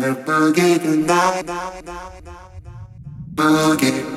[0.00, 1.46] gonna boogie tonight.
[3.34, 4.13] Boogie.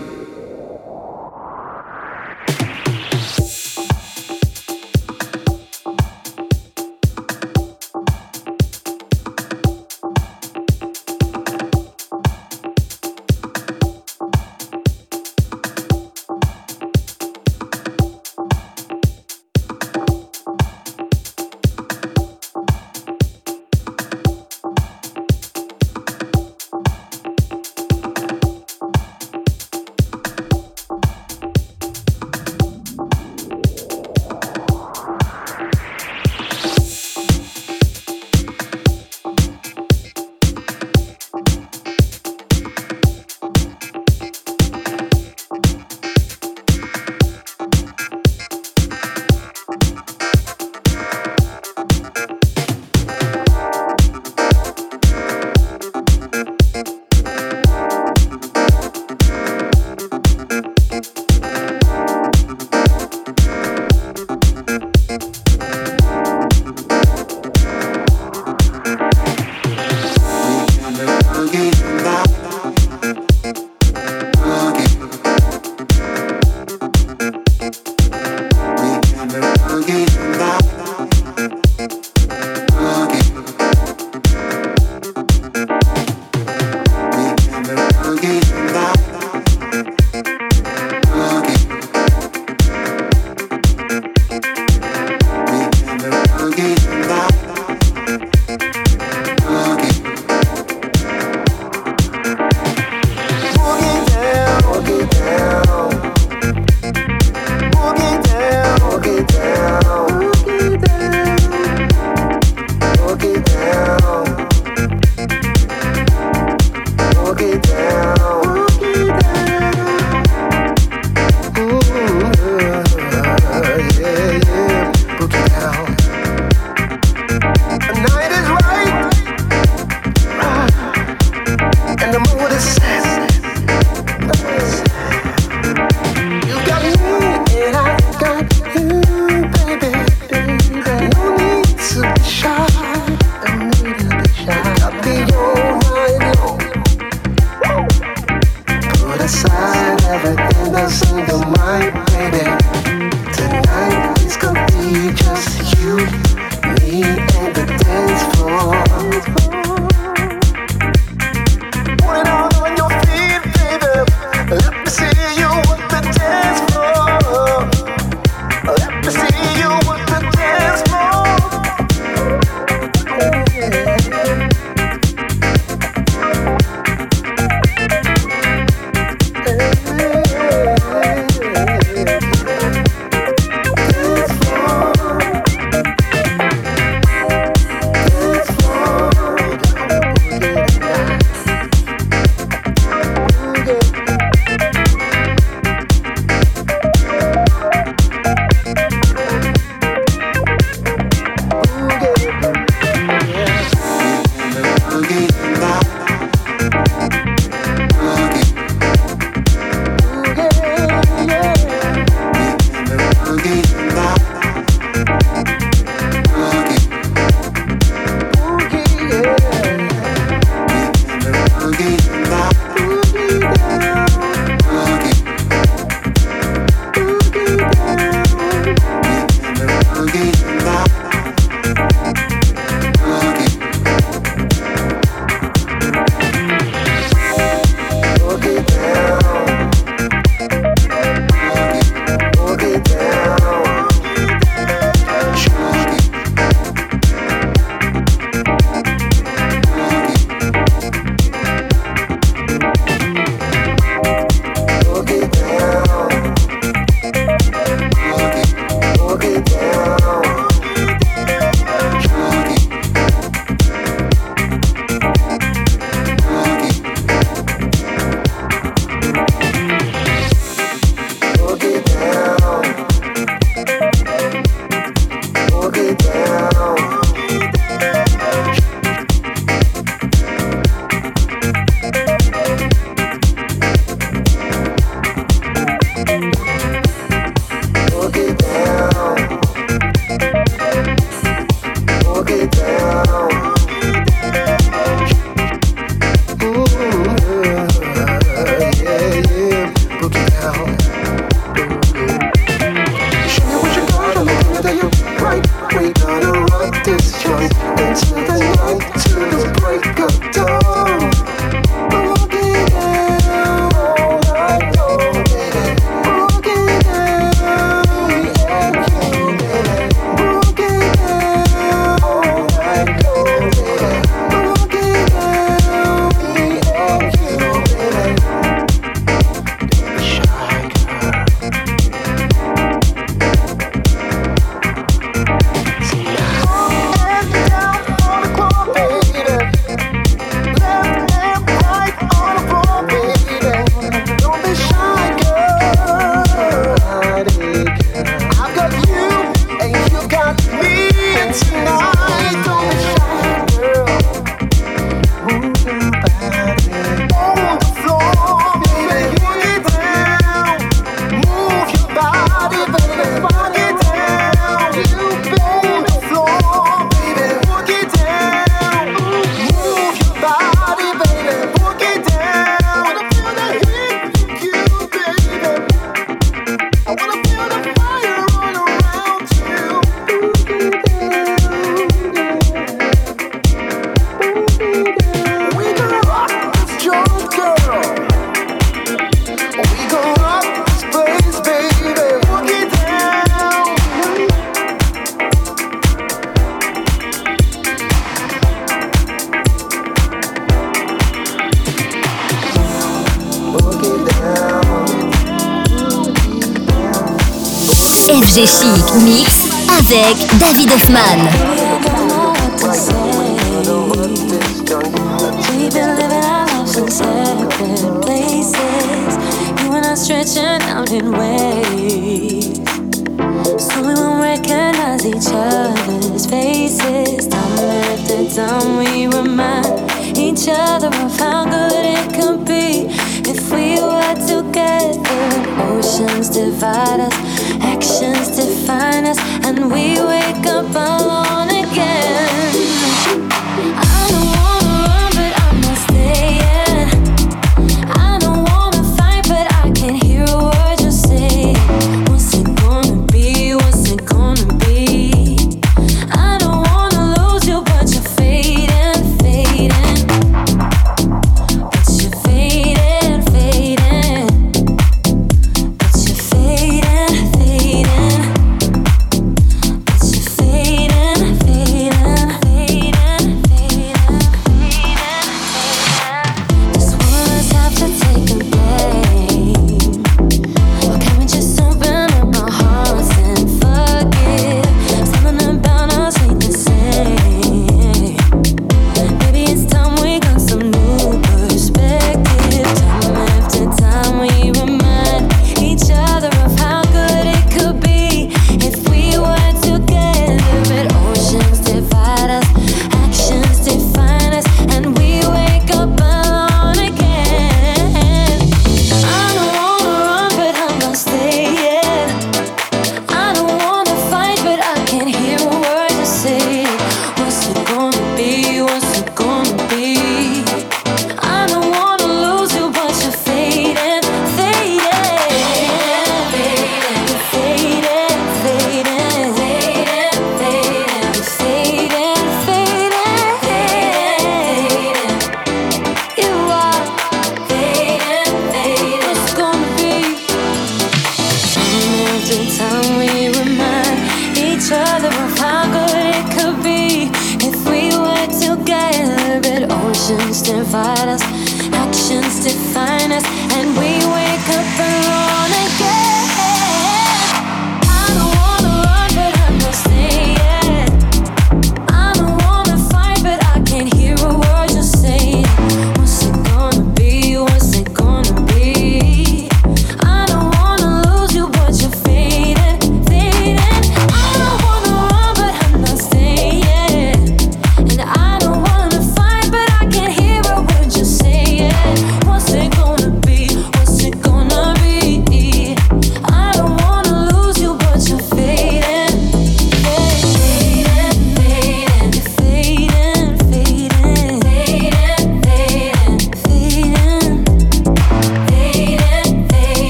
[410.98, 411.37] David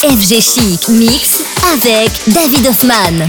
[0.00, 1.42] FG Chic Mix
[1.72, 3.26] avec David Hoffman.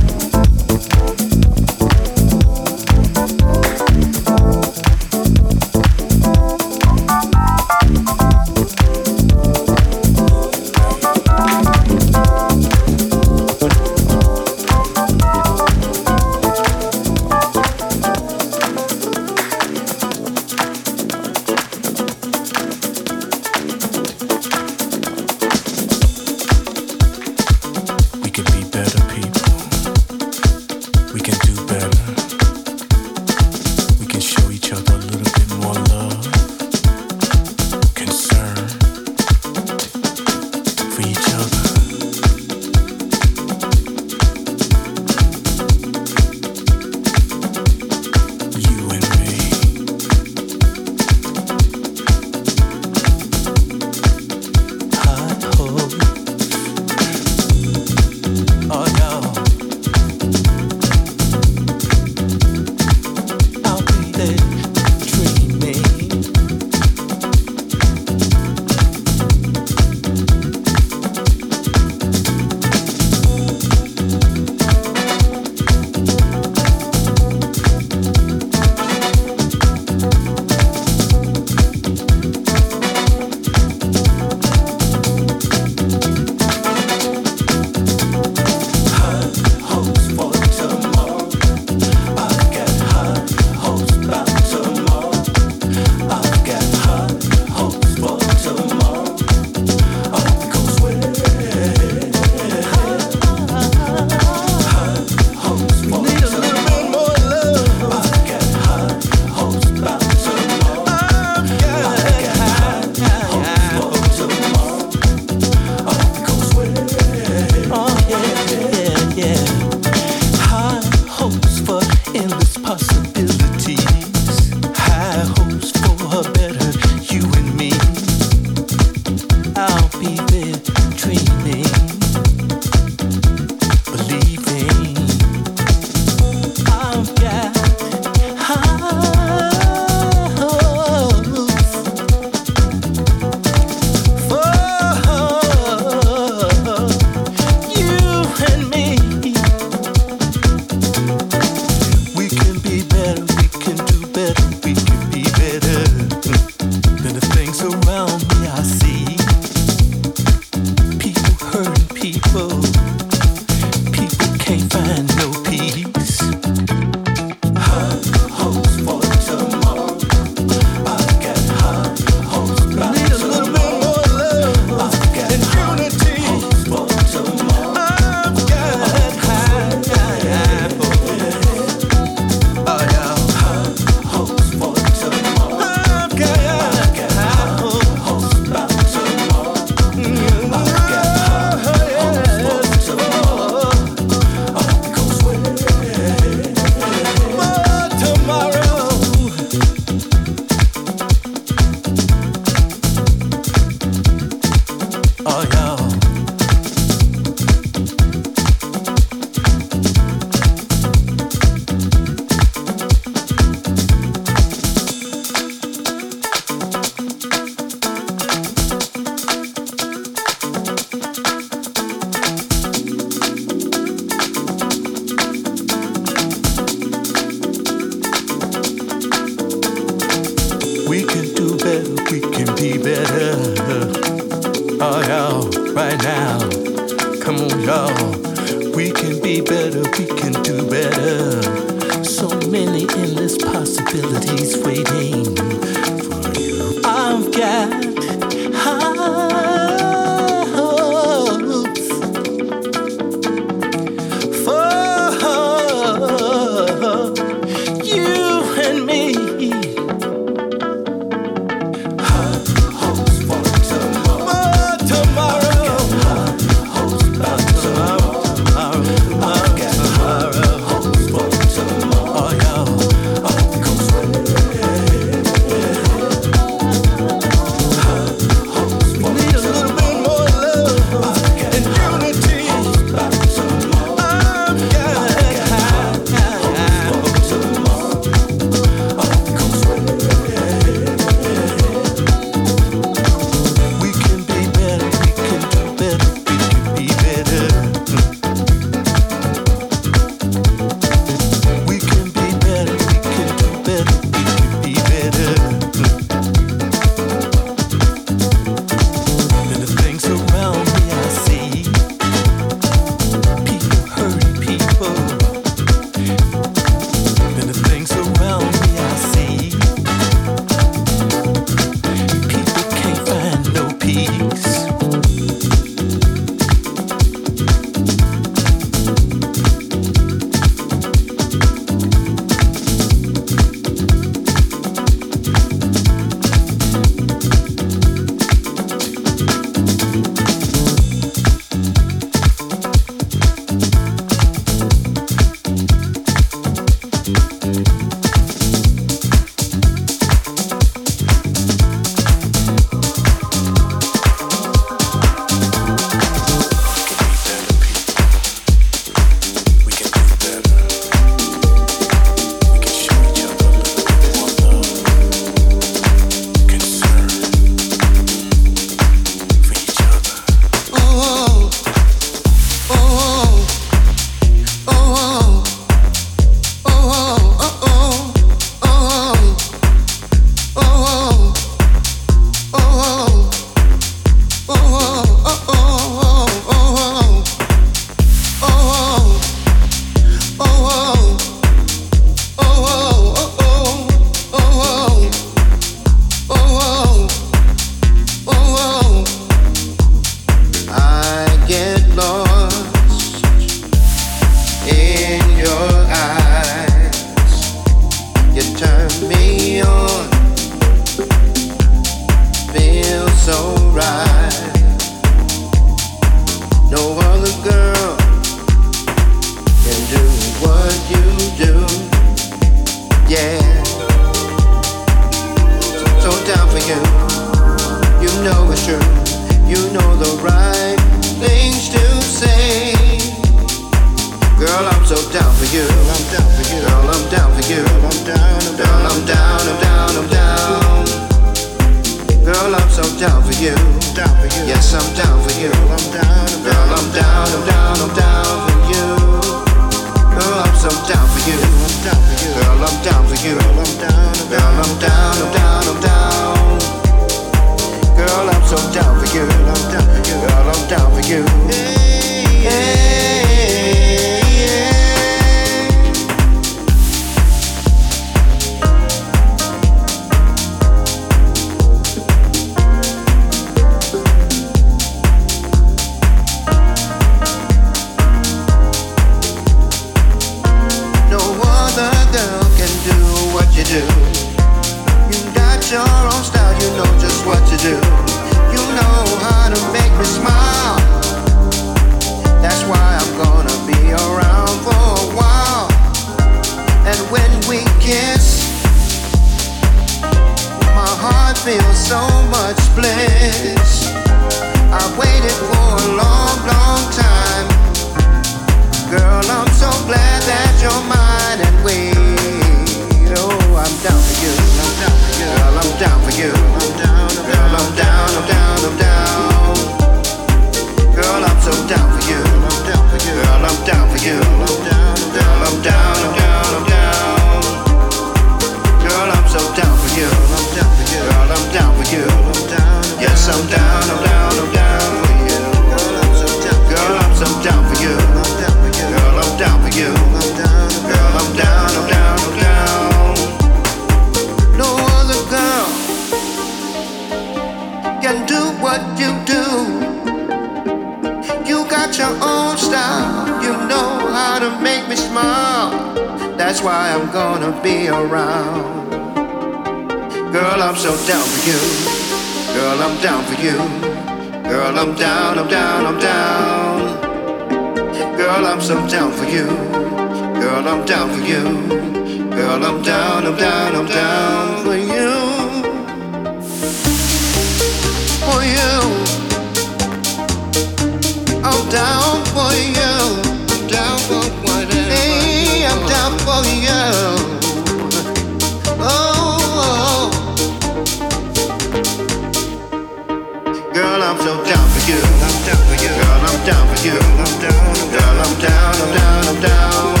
[594.87, 594.97] you.
[594.97, 595.89] I'm down for you.
[595.89, 596.93] Girl, I'm down for you.
[596.93, 600.00] Girl, I'm down, I'm down, I'm down, I'm down.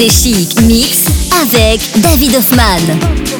[0.00, 1.04] FG Chic Mix
[1.42, 3.39] avec David Hoffman.